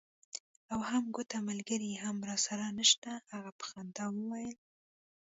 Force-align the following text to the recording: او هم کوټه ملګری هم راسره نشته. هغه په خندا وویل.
او 0.73 0.79
هم 0.89 1.03
کوټه 1.15 1.39
ملګری 1.49 1.91
هم 2.03 2.17
راسره 2.29 2.65
نشته. 2.79 3.11
هغه 3.31 3.51
په 3.57 3.63
خندا 3.69 4.05
وویل. 4.11 4.55